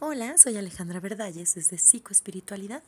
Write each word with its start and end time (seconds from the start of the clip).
Hola, 0.00 0.38
soy 0.38 0.56
Alejandra 0.56 1.00
Verdalles 1.00 1.56
desde 1.56 1.76
Psicoespiritualidad. 1.76 2.84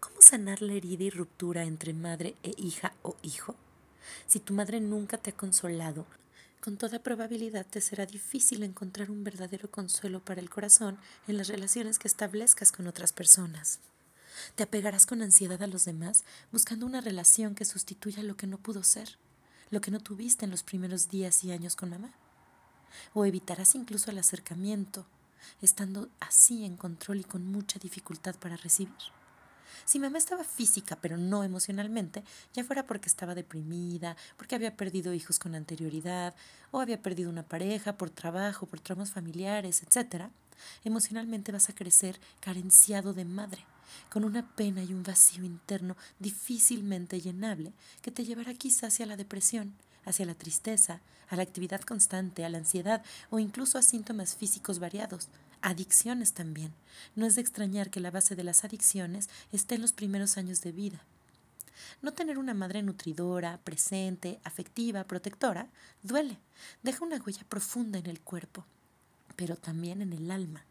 ¿Cómo 0.00 0.22
sanar 0.22 0.62
la 0.62 0.72
herida 0.72 1.04
y 1.04 1.10
ruptura 1.10 1.64
entre 1.64 1.92
madre 1.92 2.34
e 2.42 2.54
hija 2.56 2.94
o 3.02 3.14
hijo? 3.20 3.56
Si 4.26 4.40
tu 4.40 4.54
madre 4.54 4.80
nunca 4.80 5.18
te 5.18 5.28
ha 5.28 5.36
consolado, 5.36 6.06
con 6.62 6.78
toda 6.78 7.02
probabilidad 7.02 7.66
te 7.66 7.82
será 7.82 8.06
difícil 8.06 8.62
encontrar 8.62 9.10
un 9.10 9.22
verdadero 9.22 9.70
consuelo 9.70 10.24
para 10.24 10.40
el 10.40 10.48
corazón 10.48 10.96
en 11.28 11.36
las 11.36 11.48
relaciones 11.48 11.98
que 11.98 12.08
establezcas 12.08 12.72
con 12.72 12.86
otras 12.86 13.12
personas. 13.12 13.78
Te 14.54 14.62
apegarás 14.62 15.04
con 15.04 15.20
ansiedad 15.20 15.62
a 15.62 15.66
los 15.66 15.84
demás 15.84 16.24
buscando 16.52 16.86
una 16.86 17.02
relación 17.02 17.54
que 17.54 17.66
sustituya 17.66 18.22
lo 18.22 18.34
que 18.38 18.46
no 18.46 18.56
pudo 18.56 18.82
ser, 18.82 19.18
lo 19.68 19.82
que 19.82 19.90
no 19.90 20.00
tuviste 20.00 20.46
en 20.46 20.52
los 20.52 20.62
primeros 20.62 21.10
días 21.10 21.44
y 21.44 21.52
años 21.52 21.76
con 21.76 21.90
mamá. 21.90 22.14
O 23.12 23.26
evitarás 23.26 23.74
incluso 23.74 24.10
el 24.10 24.16
acercamiento, 24.16 25.04
estando 25.60 26.08
así 26.20 26.64
en 26.64 26.76
control 26.76 27.20
y 27.20 27.24
con 27.24 27.46
mucha 27.46 27.78
dificultad 27.78 28.34
para 28.36 28.56
recibir. 28.56 28.94
Si 29.84 29.98
mamá 29.98 30.18
estaba 30.18 30.44
física 30.44 30.98
pero 31.00 31.16
no 31.16 31.44
emocionalmente, 31.44 32.22
ya 32.52 32.64
fuera 32.64 32.86
porque 32.86 33.08
estaba 33.08 33.34
deprimida, 33.34 34.16
porque 34.36 34.54
había 34.54 34.76
perdido 34.76 35.12
hijos 35.14 35.38
con 35.38 35.54
anterioridad, 35.54 36.34
o 36.70 36.80
había 36.80 37.02
perdido 37.02 37.30
una 37.30 37.42
pareja 37.42 37.96
por 37.96 38.10
trabajo, 38.10 38.66
por 38.66 38.80
traumas 38.80 39.10
familiares, 39.10 39.82
etc., 39.82 40.26
emocionalmente 40.84 41.52
vas 41.52 41.68
a 41.68 41.74
crecer 41.74 42.20
carenciado 42.40 43.12
de 43.12 43.24
madre, 43.24 43.64
con 44.10 44.24
una 44.24 44.54
pena 44.54 44.82
y 44.82 44.92
un 44.92 45.02
vacío 45.02 45.44
interno 45.44 45.96
difícilmente 46.18 47.20
llenable 47.20 47.72
que 48.00 48.12
te 48.12 48.24
llevará 48.24 48.54
quizás 48.54 48.94
hacia 48.94 49.06
la 49.06 49.16
depresión, 49.16 49.74
hacia 50.04 50.26
la 50.26 50.34
tristeza, 50.34 51.00
a 51.28 51.36
la 51.36 51.42
actividad 51.42 51.80
constante, 51.80 52.44
a 52.44 52.48
la 52.48 52.58
ansiedad 52.58 53.02
o 53.30 53.38
incluso 53.38 53.78
a 53.78 53.82
síntomas 53.82 54.36
físicos 54.36 54.78
variados, 54.78 55.28
adicciones 55.62 56.32
también. 56.32 56.72
No 57.16 57.26
es 57.26 57.36
de 57.36 57.40
extrañar 57.40 57.90
que 57.90 58.00
la 58.00 58.10
base 58.10 58.36
de 58.36 58.44
las 58.44 58.64
adicciones 58.64 59.30
esté 59.52 59.76
en 59.76 59.82
los 59.82 59.92
primeros 59.92 60.36
años 60.36 60.60
de 60.60 60.72
vida. 60.72 61.00
No 62.02 62.12
tener 62.12 62.38
una 62.38 62.54
madre 62.54 62.82
nutridora, 62.82 63.58
presente, 63.64 64.40
afectiva, 64.44 65.04
protectora, 65.04 65.68
duele, 66.02 66.38
deja 66.82 67.04
una 67.04 67.16
huella 67.16 67.44
profunda 67.48 67.98
en 67.98 68.06
el 68.06 68.20
cuerpo, 68.20 68.64
pero 69.36 69.56
también 69.56 70.02
en 70.02 70.12
el 70.12 70.30
alma. 70.30 70.64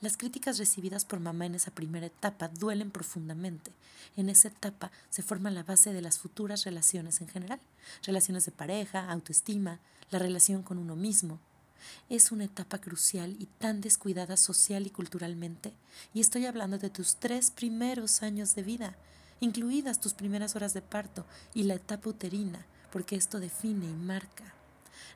Las 0.00 0.16
críticas 0.16 0.58
recibidas 0.58 1.04
por 1.04 1.20
mamá 1.20 1.46
en 1.46 1.54
esa 1.54 1.70
primera 1.70 2.06
etapa 2.06 2.48
duelen 2.48 2.90
profundamente. 2.90 3.72
En 4.16 4.28
esa 4.28 4.48
etapa 4.48 4.90
se 5.10 5.22
forma 5.22 5.50
la 5.50 5.62
base 5.62 5.92
de 5.92 6.02
las 6.02 6.18
futuras 6.18 6.64
relaciones 6.64 7.20
en 7.20 7.28
general, 7.28 7.60
relaciones 8.02 8.46
de 8.46 8.52
pareja, 8.52 9.10
autoestima, 9.10 9.80
la 10.10 10.18
relación 10.18 10.62
con 10.62 10.78
uno 10.78 10.96
mismo. 10.96 11.38
Es 12.08 12.32
una 12.32 12.44
etapa 12.44 12.78
crucial 12.78 13.36
y 13.38 13.46
tan 13.58 13.80
descuidada 13.80 14.36
social 14.36 14.86
y 14.86 14.90
culturalmente, 14.90 15.72
y 16.14 16.20
estoy 16.20 16.46
hablando 16.46 16.78
de 16.78 16.90
tus 16.90 17.16
tres 17.16 17.50
primeros 17.50 18.22
años 18.22 18.54
de 18.54 18.62
vida, 18.62 18.96
incluidas 19.40 20.00
tus 20.00 20.14
primeras 20.14 20.56
horas 20.56 20.74
de 20.74 20.82
parto 20.82 21.24
y 21.54 21.64
la 21.64 21.74
etapa 21.74 22.08
uterina, 22.08 22.64
porque 22.90 23.16
esto 23.16 23.40
define 23.40 23.86
y 23.86 23.92
marca. 23.92 24.54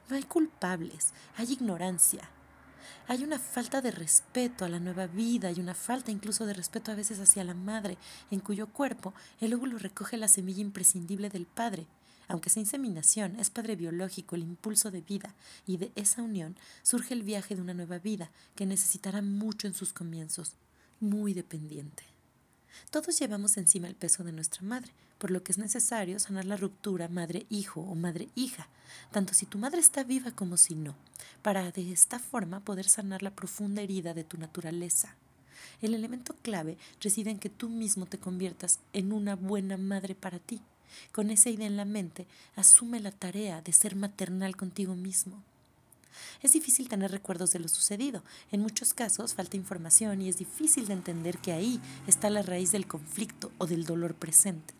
No 0.08 0.16
hay 0.16 0.22
culpables, 0.22 1.12
hay 1.36 1.52
ignorancia, 1.52 2.28
hay 3.08 3.24
una 3.24 3.38
falta 3.38 3.80
de 3.80 3.90
respeto 3.90 4.64
a 4.64 4.68
la 4.68 4.80
nueva 4.80 5.06
vida 5.06 5.50
y 5.50 5.60
una 5.60 5.74
falta 5.74 6.10
incluso 6.10 6.46
de 6.46 6.54
respeto 6.54 6.92
a 6.92 6.94
veces 6.94 7.20
hacia 7.20 7.44
la 7.44 7.54
madre, 7.54 7.98
en 8.30 8.40
cuyo 8.40 8.66
cuerpo 8.66 9.14
el 9.40 9.54
óvulo 9.54 9.78
recoge 9.78 10.16
la 10.16 10.28
semilla 10.28 10.60
imprescindible 10.60 11.28
del 11.28 11.46
padre. 11.46 11.86
Aunque 12.28 12.48
esa 12.48 12.60
inseminación 12.60 13.38
es 13.40 13.50
padre 13.50 13.74
biológico, 13.74 14.36
el 14.36 14.42
impulso 14.42 14.90
de 14.90 15.00
vida, 15.00 15.34
y 15.66 15.78
de 15.78 15.90
esa 15.96 16.22
unión 16.22 16.56
surge 16.82 17.14
el 17.14 17.24
viaje 17.24 17.56
de 17.56 17.62
una 17.62 17.74
nueva 17.74 17.98
vida 17.98 18.30
que 18.54 18.66
necesitará 18.66 19.20
mucho 19.20 19.66
en 19.66 19.74
sus 19.74 19.92
comienzos, 19.92 20.52
muy 21.00 21.34
dependiente. 21.34 22.04
Todos 22.90 23.18
llevamos 23.18 23.56
encima 23.56 23.88
el 23.88 23.94
peso 23.94 24.24
de 24.24 24.32
nuestra 24.32 24.62
madre, 24.62 24.92
por 25.18 25.30
lo 25.30 25.42
que 25.42 25.52
es 25.52 25.58
necesario 25.58 26.18
sanar 26.18 26.44
la 26.46 26.56
ruptura 26.56 27.08
madre-hijo 27.08 27.80
o 27.80 27.94
madre-hija, 27.94 28.68
tanto 29.12 29.34
si 29.34 29.46
tu 29.46 29.58
madre 29.58 29.80
está 29.80 30.02
viva 30.02 30.30
como 30.30 30.56
si 30.56 30.74
no, 30.74 30.94
para 31.42 31.70
de 31.70 31.92
esta 31.92 32.18
forma 32.18 32.60
poder 32.60 32.88
sanar 32.88 33.22
la 33.22 33.30
profunda 33.30 33.82
herida 33.82 34.14
de 34.14 34.24
tu 34.24 34.38
naturaleza. 34.38 35.14
El 35.82 35.94
elemento 35.94 36.34
clave 36.42 36.78
reside 37.00 37.30
en 37.30 37.38
que 37.38 37.50
tú 37.50 37.68
mismo 37.68 38.06
te 38.06 38.18
conviertas 38.18 38.80
en 38.92 39.12
una 39.12 39.36
buena 39.36 39.76
madre 39.76 40.14
para 40.14 40.38
ti. 40.38 40.60
Con 41.12 41.30
esa 41.30 41.50
idea 41.50 41.66
en 41.66 41.76
la 41.76 41.84
mente, 41.84 42.26
asume 42.56 43.00
la 43.00 43.12
tarea 43.12 43.62
de 43.62 43.72
ser 43.72 43.96
maternal 43.96 44.56
contigo 44.56 44.96
mismo. 44.96 45.42
Es 46.42 46.52
difícil 46.52 46.88
tener 46.88 47.10
recuerdos 47.10 47.52
de 47.52 47.58
lo 47.58 47.68
sucedido. 47.68 48.22
En 48.50 48.60
muchos 48.60 48.94
casos 48.94 49.34
falta 49.34 49.56
información 49.56 50.22
y 50.22 50.28
es 50.28 50.38
difícil 50.38 50.86
de 50.86 50.94
entender 50.94 51.38
que 51.38 51.52
ahí 51.52 51.80
está 52.06 52.30
la 52.30 52.42
raíz 52.42 52.72
del 52.72 52.86
conflicto 52.86 53.52
o 53.58 53.66
del 53.66 53.84
dolor 53.84 54.14
presente. 54.14 54.74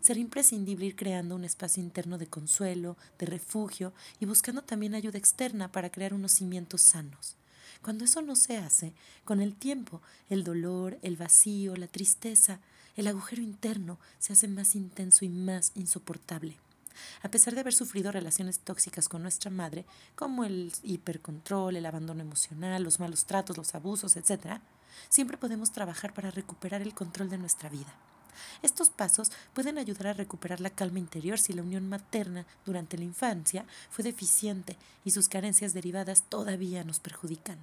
Será 0.00 0.20
imprescindible 0.20 0.86
ir 0.86 0.96
creando 0.96 1.34
un 1.34 1.44
espacio 1.44 1.82
interno 1.82 2.18
de 2.18 2.26
consuelo, 2.26 2.96
de 3.18 3.26
refugio 3.26 3.92
y 4.20 4.26
buscando 4.26 4.62
también 4.62 4.94
ayuda 4.94 5.18
externa 5.18 5.72
para 5.72 5.90
crear 5.90 6.14
unos 6.14 6.32
cimientos 6.32 6.82
sanos. 6.82 7.36
Cuando 7.82 8.04
eso 8.04 8.22
no 8.22 8.36
se 8.36 8.56
hace, 8.56 8.92
con 9.24 9.40
el 9.40 9.54
tiempo, 9.54 10.00
el 10.30 10.44
dolor, 10.44 10.98
el 11.02 11.16
vacío, 11.16 11.76
la 11.76 11.86
tristeza, 11.86 12.60
el 12.96 13.06
agujero 13.08 13.42
interno 13.42 13.98
se 14.18 14.32
hace 14.32 14.48
más 14.48 14.74
intenso 14.74 15.24
y 15.24 15.28
más 15.28 15.72
insoportable. 15.74 16.56
A 17.22 17.30
pesar 17.30 17.54
de 17.54 17.60
haber 17.60 17.74
sufrido 17.74 18.12
relaciones 18.12 18.58
tóxicas 18.60 19.08
con 19.08 19.22
nuestra 19.22 19.50
madre, 19.50 19.84
como 20.14 20.44
el 20.44 20.72
hipercontrol, 20.82 21.76
el 21.76 21.86
abandono 21.86 22.22
emocional, 22.22 22.82
los 22.82 23.00
malos 23.00 23.24
tratos, 23.24 23.56
los 23.56 23.74
abusos, 23.74 24.16
etc., 24.16 24.60
siempre 25.08 25.36
podemos 25.36 25.72
trabajar 25.72 26.14
para 26.14 26.30
recuperar 26.30 26.82
el 26.82 26.94
control 26.94 27.30
de 27.30 27.38
nuestra 27.38 27.68
vida. 27.68 27.94
Estos 28.62 28.90
pasos 28.90 29.30
pueden 29.52 29.78
ayudar 29.78 30.08
a 30.08 30.12
recuperar 30.12 30.60
la 30.60 30.70
calma 30.70 30.98
interior 30.98 31.38
si 31.38 31.52
la 31.52 31.62
unión 31.62 31.88
materna 31.88 32.46
durante 32.66 32.98
la 32.98 33.04
infancia 33.04 33.64
fue 33.90 34.04
deficiente 34.04 34.76
y 35.04 35.12
sus 35.12 35.28
carencias 35.28 35.72
derivadas 35.72 36.24
todavía 36.28 36.84
nos 36.84 37.00
perjudican. 37.00 37.58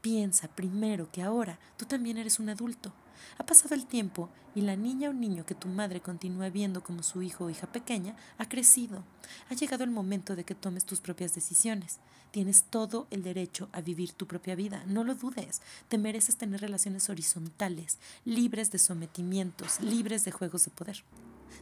Piensa 0.00 0.48
primero 0.48 1.10
que 1.10 1.22
ahora 1.22 1.58
tú 1.76 1.84
también 1.84 2.18
eres 2.18 2.38
un 2.38 2.48
adulto 2.48 2.92
ha 3.38 3.46
pasado 3.46 3.74
el 3.74 3.86
tiempo 3.86 4.28
y 4.54 4.62
la 4.62 4.76
niña 4.76 5.10
o 5.10 5.12
niño 5.12 5.46
que 5.46 5.54
tu 5.54 5.68
madre 5.68 6.00
continúa 6.00 6.48
viendo 6.48 6.82
como 6.82 7.02
su 7.02 7.22
hijo 7.22 7.44
o 7.44 7.50
hija 7.50 7.66
pequeña 7.66 8.16
ha 8.38 8.48
crecido. 8.48 9.04
Ha 9.50 9.54
llegado 9.54 9.84
el 9.84 9.90
momento 9.90 10.34
de 10.34 10.44
que 10.44 10.54
tomes 10.54 10.84
tus 10.84 11.00
propias 11.00 11.34
decisiones. 11.34 11.98
Tienes 12.30 12.64
todo 12.64 13.06
el 13.10 13.22
derecho 13.22 13.68
a 13.72 13.80
vivir 13.80 14.12
tu 14.12 14.26
propia 14.26 14.54
vida, 14.54 14.82
no 14.86 15.04
lo 15.04 15.14
dudes. 15.14 15.62
Te 15.88 15.98
mereces 15.98 16.36
tener 16.36 16.60
relaciones 16.60 17.08
horizontales, 17.08 17.98
libres 18.24 18.70
de 18.70 18.78
sometimientos, 18.78 19.80
libres 19.80 20.24
de 20.24 20.32
juegos 20.32 20.64
de 20.64 20.70
poder. 20.70 21.04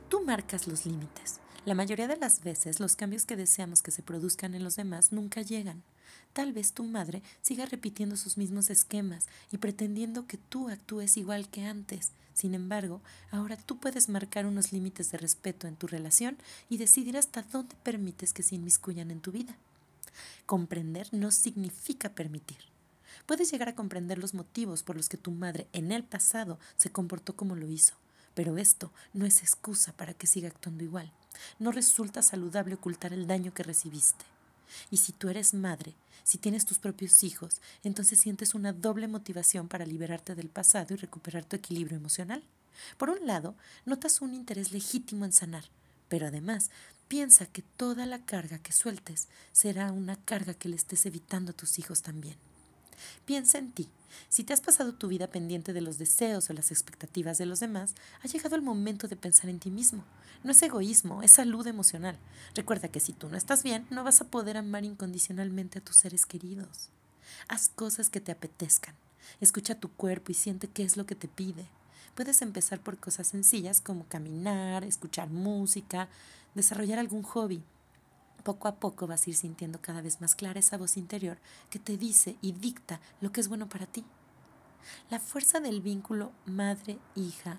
Tú 0.09 0.23
marcas 0.23 0.67
los 0.67 0.87
límites. 0.87 1.41
La 1.67 1.75
mayoría 1.75 2.07
de 2.07 2.17
las 2.17 2.45
veces 2.45 2.79
los 2.79 2.95
cambios 2.95 3.25
que 3.25 3.35
deseamos 3.35 3.83
que 3.83 3.91
se 3.91 4.01
produzcan 4.01 4.55
en 4.55 4.63
los 4.63 4.77
demás 4.77 5.11
nunca 5.11 5.43
llegan. 5.43 5.83
Tal 6.33 6.53
vez 6.53 6.73
tu 6.73 6.85
madre 6.85 7.25
siga 7.43 7.67
repitiendo 7.67 8.17
sus 8.17 8.39
mismos 8.39 8.71
esquemas 8.71 9.27
y 9.51 9.59
pretendiendo 9.59 10.29
que 10.29 10.37
tú 10.37 10.69
actúes 10.69 11.17
igual 11.17 11.49
que 11.49 11.65
antes. 11.65 12.13
Sin 12.35 12.55
embargo, 12.55 13.01
ahora 13.33 13.57
tú 13.57 13.79
puedes 13.79 14.09
marcar 14.09 14.47
unos 14.47 14.71
límites 14.71 15.11
de 15.11 15.19
respeto 15.19 15.67
en 15.67 15.75
tu 15.75 15.89
relación 15.89 16.39
y 16.69 16.79
decidir 16.79 17.19
hasta 17.19 17.43
dónde 17.43 17.75
permites 17.83 18.33
que 18.33 18.45
se 18.45 18.55
inmiscuyan 18.55 19.11
en 19.11 19.21
tu 19.21 19.33
vida. 19.33 19.57
Comprender 20.47 21.09
no 21.11 21.33
significa 21.33 22.11
permitir. 22.11 22.59
Puedes 23.27 23.51
llegar 23.51 23.69
a 23.69 23.75
comprender 23.75 24.19
los 24.19 24.35
motivos 24.35 24.85
por 24.85 24.95
los 24.95 25.09
que 25.09 25.17
tu 25.17 25.33
madre 25.33 25.67
en 25.73 25.91
el 25.91 26.05
pasado 26.05 26.61
se 26.77 26.93
comportó 26.93 27.35
como 27.35 27.57
lo 27.57 27.69
hizo, 27.69 27.95
pero 28.35 28.57
esto 28.57 28.93
no 29.15 29.27
es 29.27 29.43
excusa 29.43 29.93
para 29.95 30.15
que 30.15 30.29
siga 30.29 30.47
actuando 30.47 30.85
igual. 30.85 31.13
No 31.59 31.73
resulta 31.73 32.23
saludable 32.23 32.75
ocultar 32.75 33.13
el 33.13 33.27
daño 33.27 33.53
que 33.55 33.63
recibiste. 33.63 34.25
Y 34.91 34.99
si 34.99 35.13
tú 35.13 35.29
eres 35.29 35.55
madre, 35.55 35.95
si 36.25 36.39
tienes 36.39 36.67
tus 36.67 36.79
propios 36.79 37.23
hijos, 37.23 37.61
entonces 37.85 38.19
sientes 38.19 38.55
una 38.55 38.73
doble 38.73 39.09
motivación 39.09 39.69
para 39.69 39.87
liberarte 39.87 40.35
del 40.35 40.49
pasado 40.49 40.95
y 40.95 40.97
recuperar 40.97 41.45
tu 41.45 41.57
equilibrio 41.57 41.97
emocional. 41.97 42.43
Por 42.99 43.11
un 43.11 43.27
lado, 43.27 43.55
notas 43.85 44.21
un 44.21 44.35
interés 44.35 44.73
legítimo 44.73 45.25
en 45.25 45.33
sanar, 45.33 45.65
pero 46.09 46.27
además 46.27 46.71
piensa 47.09 47.47
que 47.47 47.63
toda 47.63 48.07
la 48.07 48.25
carga 48.25 48.59
que 48.59 48.73
sueltes 48.73 49.29
será 49.53 49.93
una 49.93 50.17
carga 50.17 50.55
que 50.55 50.69
le 50.69 50.77
estés 50.77 51.07
evitando 51.07 51.53
a 51.53 51.57
tus 51.57 51.79
hijos 51.79 52.03
también. 52.03 52.37
Piensa 53.25 53.59
en 53.59 53.73
ti. 53.73 53.89
Si 54.29 54.45
te 54.45 54.53
has 54.53 54.61
pasado 54.61 54.95
tu 54.95 55.09
vida 55.09 55.27
pendiente 55.27 55.73
de 55.73 55.81
los 55.81 55.99
deseos 55.99 56.49
o 56.49 56.53
las 56.53 56.71
expectativas 56.71 57.39
de 57.39 57.47
los 57.47 57.61
demás, 57.61 57.95
ha 58.23 58.29
llegado 58.29 58.57
el 58.57 58.63
momento 58.63 59.09
de 59.09 59.17
pensar 59.17 59.51
en 59.51 59.59
ti 59.59 59.71
mismo. 59.71 60.05
No 60.45 60.53
es 60.53 60.63
egoísmo, 60.63 61.23
es 61.23 61.33
salud 61.33 61.67
emocional. 61.67 62.17
Recuerda 62.55 62.89
que 62.89 63.01
si 63.01 63.13
tú 63.13 63.29
no 63.29 63.37
estás 63.37 63.63
bien, 63.63 63.87
no 63.91 64.05
vas 64.05 64.21
a 64.21 64.29
poder 64.29 64.57
amar 64.57 64.85
incondicionalmente 64.85 65.79
a 65.79 65.85
tus 65.85 65.97
seres 65.97 66.27
queridos. 66.27 66.91
Haz 67.49 67.69
cosas 67.69 68.11
que 68.11 68.21
te 68.21 68.33
apetezcan. 68.33 68.95
Escucha 69.41 69.81
tu 69.81 69.91
cuerpo 69.91 70.33
y 70.33 70.35
siente 70.35 70.69
qué 70.69 70.83
es 70.85 70.97
lo 70.97 71.07
que 71.07 71.15
te 71.15 71.29
pide. 71.29 71.67
Puedes 72.15 72.41
empezar 72.43 72.81
por 72.81 72.99
cosas 72.99 73.27
sencillas 73.27 73.81
como 73.81 74.07
caminar, 74.07 74.85
escuchar 74.85 75.29
música, 75.29 76.09
desarrollar 76.55 76.99
algún 76.99 77.23
hobby. 77.23 77.63
Poco 78.47 78.69
a 78.69 78.77
poco 78.77 79.09
vas 79.09 79.27
a 79.27 79.31
ir 79.31 79.35
sintiendo 79.35 79.81
cada 79.81 80.03
vez 80.03 80.21
más 80.21 80.37
clara 80.37 80.61
esa 80.61 80.79
voz 80.79 80.97
interior 80.97 81.39
que 81.69 81.81
te 81.81 81.97
dice 81.97 82.37
y 82.41 82.53
dicta 82.53 83.01
lo 83.21 83.33
que 83.33 83.41
es 83.41 83.49
bueno 83.49 83.69
para 83.69 83.87
ti. 83.87 84.05
La 85.11 85.19
fuerza 85.19 85.59
del 85.59 85.81
vínculo 85.81 86.31
madre-hija 86.45 87.59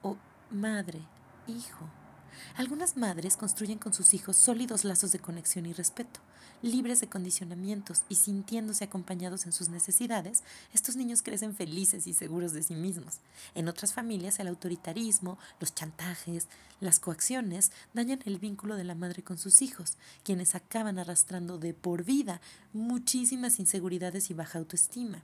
o 0.00 0.16
madre-hijo. 0.48 2.01
Algunas 2.56 2.96
madres 2.96 3.36
construyen 3.36 3.78
con 3.78 3.92
sus 3.92 4.14
hijos 4.14 4.36
sólidos 4.36 4.84
lazos 4.84 5.12
de 5.12 5.18
conexión 5.18 5.66
y 5.66 5.72
respeto. 5.72 6.20
Libres 6.62 7.00
de 7.00 7.08
condicionamientos 7.08 8.02
y 8.08 8.14
sintiéndose 8.14 8.84
acompañados 8.84 9.46
en 9.46 9.52
sus 9.52 9.68
necesidades, 9.68 10.44
estos 10.72 10.94
niños 10.96 11.22
crecen 11.22 11.54
felices 11.56 12.06
y 12.06 12.14
seguros 12.14 12.52
de 12.52 12.62
sí 12.62 12.74
mismos. 12.74 13.18
En 13.54 13.68
otras 13.68 13.92
familias, 13.92 14.38
el 14.38 14.48
autoritarismo, 14.48 15.38
los 15.58 15.74
chantajes, 15.74 16.46
las 16.80 17.00
coacciones 17.00 17.72
dañan 17.94 18.20
el 18.26 18.38
vínculo 18.38 18.76
de 18.76 18.84
la 18.84 18.94
madre 18.94 19.22
con 19.22 19.38
sus 19.38 19.62
hijos, 19.62 19.96
quienes 20.22 20.54
acaban 20.54 20.98
arrastrando 20.98 21.58
de 21.58 21.74
por 21.74 22.04
vida 22.04 22.40
muchísimas 22.72 23.58
inseguridades 23.58 24.30
y 24.30 24.34
baja 24.34 24.58
autoestima. 24.58 25.22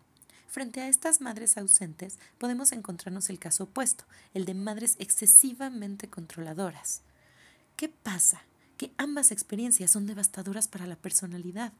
Frente 0.59 0.81
a 0.81 0.89
estas 0.89 1.21
madres 1.21 1.57
ausentes 1.57 2.19
podemos 2.37 2.73
encontrarnos 2.73 3.31
el 3.31 3.39
caso 3.39 3.63
opuesto, 3.63 4.03
el 4.35 4.45
de 4.45 4.55
madres 4.55 4.97
excesivamente 4.99 6.09
controladoras. 6.11 7.03
¿Qué 7.77 7.89
pasa? 7.89 8.43
Que 8.77 8.91
ambas 8.97 9.31
experiencias 9.31 9.93
son 9.93 10.09
devastadoras 10.09 10.67
para 10.67 10.89
la 10.89 10.97
personalidad. 10.97 11.73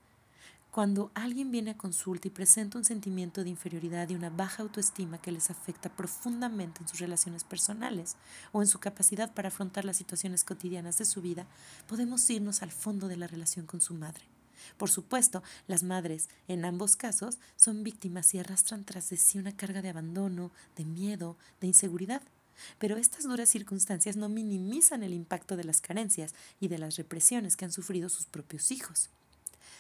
Cuando 0.71 1.11
alguien 1.17 1.51
viene 1.51 1.73
a 1.73 1.77
consulta 1.77 2.29
y 2.29 2.31
presenta 2.31 2.79
un 2.79 2.85
sentimiento 2.85 3.43
de 3.43 3.51
inferioridad 3.51 4.09
y 4.11 4.15
una 4.15 4.31
baja 4.31 4.63
autoestima 4.63 5.21
que 5.21 5.33
les 5.33 5.51
afecta 5.51 5.89
profundamente 5.89 6.81
en 6.81 6.87
sus 6.87 7.01
relaciones 7.01 7.43
personales 7.43 8.15
o 8.53 8.63
en 8.63 8.69
su 8.69 8.79
capacidad 8.79 9.35
para 9.35 9.49
afrontar 9.49 9.85
las 9.85 9.97
situaciones 9.97 10.45
cotidianas 10.45 10.99
de 10.99 11.05
su 11.05 11.21
vida, 11.21 11.49
podemos 11.89 12.31
irnos 12.31 12.63
al 12.63 12.71
fondo 12.71 13.09
de 13.09 13.17
la 13.17 13.27
relación 13.27 13.67
con 13.67 13.81
su 13.81 13.95
madre. 13.95 14.38
Por 14.77 14.91
supuesto, 14.91 15.43
las 15.67 15.83
madres, 15.83 16.29
en 16.49 16.65
ambos 16.65 16.97
casos, 16.97 17.39
son 17.57 17.83
víctimas 17.83 18.35
y 18.35 18.39
arrastran 18.39 18.85
tras 18.85 19.11
de 19.11 19.17
sí 19.17 19.39
una 19.39 19.57
carga 19.57 19.83
de 19.83 19.89
abandono, 19.89 20.51
de 20.77 20.85
miedo, 20.85 21.37
de 21.61 21.69
inseguridad. 21.69 22.23
Pero 22.79 22.97
estas 22.97 23.25
duras 23.25 23.49
circunstancias 23.49 24.17
no 24.17 24.29
minimizan 24.29 25.03
el 25.03 25.15
impacto 25.15 25.57
de 25.57 25.65
las 25.65 25.81
carencias 25.81 26.35
y 26.61 26.69
de 26.69 26.79
las 26.79 26.97
represiones 26.97 27.57
que 27.57 27.65
han 27.65 27.73
sufrido 27.73 28.09
sus 28.09 28.27
propios 28.27 28.71
hijos. 28.71 29.11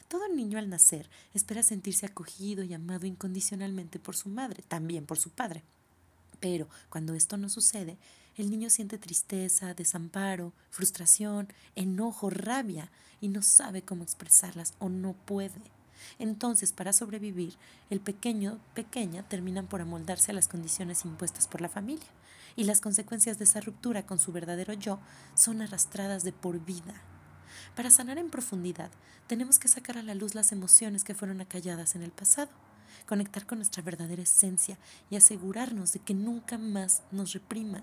Todo 0.08 0.28
niño 0.28 0.58
al 0.58 0.70
nacer 0.70 1.10
espera 1.34 1.62
sentirse 1.62 2.06
acogido 2.06 2.64
y 2.64 2.72
amado 2.72 3.06
incondicionalmente 3.06 3.98
por 3.98 4.16
su 4.16 4.28
madre, 4.28 4.62
también 4.66 5.04
por 5.04 5.18
su 5.18 5.30
padre. 5.30 5.62
Pero 6.40 6.68
cuando 6.88 7.14
esto 7.14 7.36
no 7.36 7.48
sucede, 7.48 7.98
el 8.38 8.50
niño 8.50 8.70
siente 8.70 8.98
tristeza, 8.98 9.74
desamparo, 9.74 10.52
frustración, 10.70 11.48
enojo, 11.74 12.30
rabia 12.30 12.90
y 13.20 13.28
no 13.28 13.42
sabe 13.42 13.82
cómo 13.82 14.04
expresarlas 14.04 14.74
o 14.78 14.88
no 14.88 15.12
puede. 15.12 15.60
Entonces, 16.20 16.72
para 16.72 16.92
sobrevivir, 16.92 17.54
el 17.90 18.00
pequeño, 18.00 18.60
pequeña 18.74 19.28
terminan 19.28 19.66
por 19.66 19.80
amoldarse 19.80 20.30
a 20.30 20.34
las 20.34 20.46
condiciones 20.46 21.04
impuestas 21.04 21.48
por 21.48 21.60
la 21.60 21.68
familia, 21.68 22.06
y 22.54 22.64
las 22.64 22.80
consecuencias 22.80 23.38
de 23.38 23.44
esa 23.44 23.60
ruptura 23.60 24.06
con 24.06 24.18
su 24.18 24.32
verdadero 24.32 24.72
yo 24.72 25.00
son 25.34 25.60
arrastradas 25.60 26.22
de 26.22 26.32
por 26.32 26.64
vida. 26.64 26.94
Para 27.74 27.90
sanar 27.90 28.18
en 28.18 28.30
profundidad, 28.30 28.90
tenemos 29.26 29.58
que 29.58 29.68
sacar 29.68 29.98
a 29.98 30.02
la 30.02 30.14
luz 30.14 30.34
las 30.34 30.52
emociones 30.52 31.02
que 31.02 31.14
fueron 31.14 31.40
acalladas 31.40 31.96
en 31.96 32.02
el 32.02 32.10
pasado 32.12 32.50
conectar 33.06 33.46
con 33.46 33.58
nuestra 33.58 33.82
verdadera 33.82 34.22
esencia 34.22 34.78
y 35.10 35.16
asegurarnos 35.16 35.92
de 35.92 36.00
que 36.00 36.14
nunca 36.14 36.58
más 36.58 37.02
nos 37.10 37.32
repriman. 37.32 37.82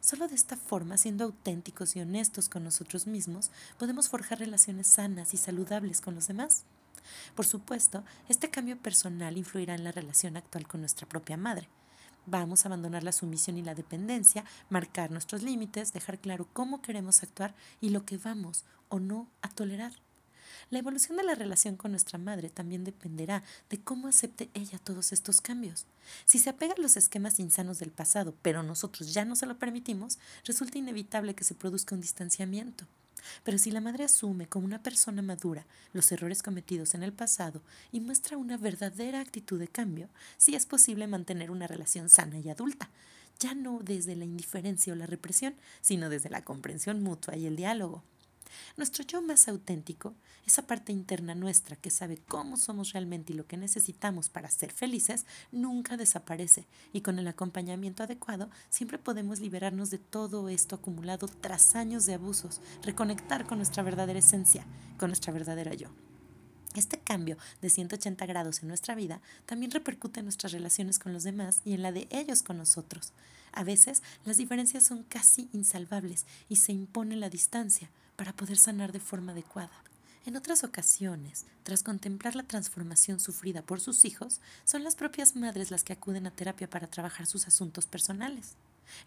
Solo 0.00 0.28
de 0.28 0.34
esta 0.34 0.56
forma, 0.56 0.96
siendo 0.96 1.24
auténticos 1.24 1.94
y 1.94 2.00
honestos 2.00 2.48
con 2.48 2.64
nosotros 2.64 3.06
mismos, 3.06 3.50
podemos 3.78 4.08
forjar 4.08 4.40
relaciones 4.40 4.88
sanas 4.88 5.32
y 5.34 5.36
saludables 5.36 6.00
con 6.00 6.14
los 6.14 6.26
demás. 6.26 6.64
Por 7.34 7.46
supuesto, 7.46 8.04
este 8.28 8.50
cambio 8.50 8.76
personal 8.78 9.36
influirá 9.36 9.74
en 9.74 9.84
la 9.84 9.92
relación 9.92 10.36
actual 10.36 10.66
con 10.66 10.80
nuestra 10.80 11.08
propia 11.08 11.36
madre. 11.36 11.68
Vamos 12.26 12.64
a 12.64 12.68
abandonar 12.68 13.02
la 13.02 13.12
sumisión 13.12 13.58
y 13.58 13.62
la 13.62 13.74
dependencia, 13.74 14.44
marcar 14.70 15.10
nuestros 15.10 15.42
límites, 15.42 15.92
dejar 15.92 16.18
claro 16.18 16.48
cómo 16.52 16.80
queremos 16.80 17.22
actuar 17.22 17.54
y 17.80 17.90
lo 17.90 18.04
que 18.04 18.16
vamos 18.16 18.64
o 18.88 19.00
no 19.00 19.28
a 19.42 19.48
tolerar. 19.48 19.92
La 20.70 20.78
evolución 20.78 21.16
de 21.16 21.24
la 21.24 21.34
relación 21.34 21.76
con 21.76 21.92
nuestra 21.92 22.18
madre 22.18 22.50
también 22.50 22.84
dependerá 22.84 23.42
de 23.70 23.80
cómo 23.80 24.08
acepte 24.08 24.50
ella 24.54 24.78
todos 24.78 25.12
estos 25.12 25.40
cambios. 25.40 25.86
Si 26.24 26.38
se 26.38 26.50
apega 26.50 26.74
a 26.74 26.80
los 26.80 26.96
esquemas 26.96 27.38
insanos 27.38 27.78
del 27.78 27.90
pasado, 27.90 28.34
pero 28.42 28.62
nosotros 28.62 29.12
ya 29.12 29.24
no 29.24 29.36
se 29.36 29.46
lo 29.46 29.58
permitimos, 29.58 30.18
resulta 30.44 30.78
inevitable 30.78 31.34
que 31.34 31.44
se 31.44 31.54
produzca 31.54 31.94
un 31.94 32.00
distanciamiento. 32.00 32.86
Pero 33.44 33.58
si 33.58 33.70
la 33.70 33.80
madre 33.80 34.04
asume 34.04 34.48
como 34.48 34.66
una 34.66 34.82
persona 34.82 35.22
madura 35.22 35.66
los 35.92 36.10
errores 36.10 36.42
cometidos 36.42 36.94
en 36.94 37.02
el 37.02 37.12
pasado 37.12 37.62
y 37.92 38.00
muestra 38.00 38.36
una 38.36 38.56
verdadera 38.56 39.20
actitud 39.20 39.58
de 39.58 39.68
cambio, 39.68 40.08
sí 40.38 40.54
es 40.54 40.66
posible 40.66 41.06
mantener 41.06 41.50
una 41.50 41.66
relación 41.66 42.08
sana 42.08 42.38
y 42.38 42.48
adulta, 42.50 42.90
ya 43.38 43.54
no 43.54 43.80
desde 43.82 44.16
la 44.16 44.24
indiferencia 44.24 44.92
o 44.92 44.96
la 44.96 45.06
represión, 45.06 45.54
sino 45.80 46.08
desde 46.08 46.30
la 46.30 46.44
comprensión 46.44 47.02
mutua 47.02 47.36
y 47.36 47.46
el 47.46 47.56
diálogo. 47.56 48.02
Nuestro 48.76 49.04
yo 49.04 49.22
más 49.22 49.48
auténtico, 49.48 50.14
esa 50.46 50.66
parte 50.66 50.92
interna 50.92 51.34
nuestra 51.34 51.76
que 51.76 51.90
sabe 51.90 52.18
cómo 52.28 52.56
somos 52.56 52.92
realmente 52.92 53.32
y 53.32 53.36
lo 53.36 53.46
que 53.46 53.56
necesitamos 53.56 54.28
para 54.28 54.50
ser 54.50 54.72
felices, 54.72 55.26
nunca 55.50 55.96
desaparece 55.96 56.66
y 56.92 57.02
con 57.02 57.18
el 57.18 57.28
acompañamiento 57.28 58.02
adecuado 58.02 58.50
siempre 58.70 58.98
podemos 58.98 59.40
liberarnos 59.40 59.90
de 59.90 59.98
todo 59.98 60.48
esto 60.48 60.76
acumulado 60.76 61.28
tras 61.28 61.74
años 61.74 62.06
de 62.06 62.14
abusos, 62.14 62.60
reconectar 62.82 63.46
con 63.46 63.58
nuestra 63.58 63.82
verdadera 63.82 64.18
esencia, 64.18 64.66
con 64.98 65.10
nuestra 65.10 65.32
verdadera 65.32 65.74
yo. 65.74 65.88
Este 66.74 66.98
cambio 66.98 67.36
de 67.60 67.68
180 67.68 68.24
grados 68.24 68.62
en 68.62 68.68
nuestra 68.68 68.94
vida 68.94 69.20
también 69.44 69.70
repercute 69.70 70.20
en 70.20 70.26
nuestras 70.26 70.52
relaciones 70.52 70.98
con 70.98 71.12
los 71.12 71.22
demás 71.22 71.60
y 71.64 71.74
en 71.74 71.82
la 71.82 71.92
de 71.92 72.08
ellos 72.10 72.42
con 72.42 72.56
nosotros. 72.56 73.12
A 73.52 73.62
veces 73.62 74.02
las 74.24 74.38
diferencias 74.38 74.84
son 74.84 75.02
casi 75.02 75.50
insalvables 75.52 76.24
y 76.48 76.56
se 76.56 76.72
impone 76.72 77.16
la 77.16 77.28
distancia, 77.28 77.90
para 78.22 78.36
poder 78.36 78.56
sanar 78.56 78.92
de 78.92 79.00
forma 79.00 79.32
adecuada. 79.32 79.72
En 80.26 80.36
otras 80.36 80.62
ocasiones, 80.62 81.44
tras 81.64 81.82
contemplar 81.82 82.36
la 82.36 82.44
transformación 82.44 83.18
sufrida 83.18 83.62
por 83.62 83.80
sus 83.80 84.04
hijos, 84.04 84.40
son 84.62 84.84
las 84.84 84.94
propias 84.94 85.34
madres 85.34 85.72
las 85.72 85.82
que 85.82 85.92
acuden 85.92 86.28
a 86.28 86.30
terapia 86.30 86.70
para 86.70 86.86
trabajar 86.86 87.26
sus 87.26 87.48
asuntos 87.48 87.86
personales. 87.86 88.54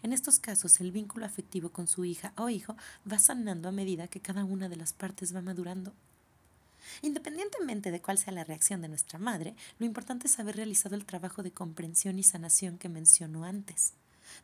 En 0.02 0.12
estos 0.12 0.38
casos, 0.38 0.82
el 0.82 0.92
vínculo 0.92 1.24
afectivo 1.24 1.70
con 1.70 1.88
su 1.88 2.04
hija 2.04 2.34
o 2.36 2.50
hijo 2.50 2.76
va 3.10 3.18
sanando 3.18 3.70
a 3.70 3.72
medida 3.72 4.06
que 4.06 4.20
cada 4.20 4.44
una 4.44 4.68
de 4.68 4.76
las 4.76 4.92
partes 4.92 5.34
va 5.34 5.40
madurando. 5.40 5.94
Independientemente 7.00 7.90
de 7.92 8.02
cuál 8.02 8.18
sea 8.18 8.34
la 8.34 8.44
reacción 8.44 8.82
de 8.82 8.88
nuestra 8.88 9.18
madre, 9.18 9.56
lo 9.78 9.86
importante 9.86 10.26
es 10.26 10.38
haber 10.38 10.56
realizado 10.56 10.94
el 10.94 11.06
trabajo 11.06 11.42
de 11.42 11.52
comprensión 11.52 12.18
y 12.18 12.22
sanación 12.22 12.76
que 12.76 12.90
mencionó 12.90 13.44
antes. 13.44 13.94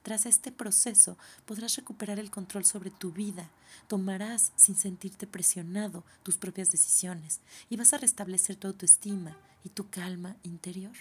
Tras 0.03 0.27
este 0.27 0.53
proceso 0.53 1.17
podrás 1.47 1.77
recuperar 1.77 2.19
el 2.19 2.31
control 2.31 2.65
sobre 2.65 2.91
tu 2.91 3.12
vida, 3.12 3.51
tomarás 3.89 4.53
sin 4.57 4.77
sentirte 4.77 5.27
presionado 5.27 6.05
tus 6.23 6.37
propias 6.37 6.71
decisiones 6.71 7.41
y 7.71 7.77
vas 7.77 7.93
a 7.93 7.99
restablecer 7.99 8.57
tu 8.57 8.69
autoestima 8.69 9.37
y 9.65 9.69
tu 9.71 9.89
calma 9.91 10.37
interior. 10.43 10.97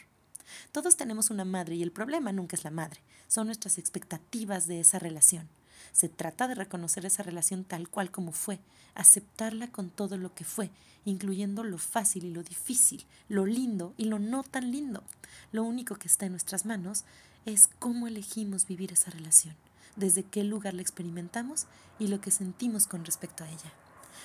Todos 0.71 0.97
tenemos 0.97 1.29
una 1.29 1.45
madre 1.45 1.75
y 1.75 1.83
el 1.83 1.91
problema 1.91 2.31
nunca 2.31 2.55
es 2.55 2.63
la 2.63 2.71
madre, 2.71 3.01
son 3.27 3.47
nuestras 3.47 3.77
expectativas 3.77 4.67
de 4.67 4.79
esa 4.79 5.00
relación. 5.00 5.47
Se 5.91 6.09
trata 6.09 6.47
de 6.47 6.55
reconocer 6.55 7.05
esa 7.05 7.23
relación 7.23 7.63
tal 7.63 7.89
cual 7.89 8.11
como 8.11 8.31
fue, 8.31 8.59
aceptarla 8.95 9.67
con 9.71 9.89
todo 9.89 10.17
lo 10.17 10.33
que 10.33 10.43
fue, 10.43 10.69
incluyendo 11.05 11.63
lo 11.63 11.77
fácil 11.77 12.25
y 12.25 12.31
lo 12.31 12.43
difícil, 12.43 13.05
lo 13.29 13.45
lindo 13.45 13.93
y 13.97 14.05
lo 14.05 14.19
no 14.19 14.43
tan 14.43 14.71
lindo. 14.71 15.03
Lo 15.51 15.63
único 15.63 15.95
que 15.95 16.07
está 16.07 16.25
en 16.25 16.33
nuestras 16.33 16.65
manos 16.65 17.03
es 17.45 17.69
cómo 17.79 18.07
elegimos 18.07 18.67
vivir 18.67 18.91
esa 18.91 19.11
relación, 19.11 19.55
desde 19.95 20.23
qué 20.23 20.43
lugar 20.43 20.73
la 20.73 20.81
experimentamos 20.81 21.65
y 22.00 22.07
lo 22.07 22.21
que 22.21 22.31
sentimos 22.31 22.88
con 22.88 23.05
respecto 23.05 23.43
a 23.43 23.50
ella. 23.50 23.73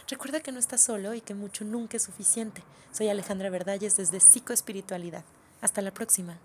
Recuerda 0.08 0.40
que 0.40 0.52
no 0.52 0.58
estás 0.58 0.82
solo 0.82 1.14
y 1.14 1.20
que 1.20 1.34
mucho 1.34 1.64
nunca 1.64 1.96
es 1.96 2.02
suficiente. 2.04 2.62
Soy 2.92 3.08
Alejandra 3.08 3.50
Verdalles 3.50 3.96
desde 3.96 4.20
Psicoespiritualidad. 4.20 5.24
Hasta 5.60 5.82
la 5.82 5.92
próxima. 5.92 6.38